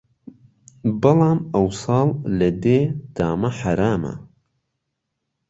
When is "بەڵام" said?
1.01-1.39